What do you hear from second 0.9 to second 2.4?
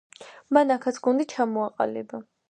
გუნდი ჩამოაყალიბა.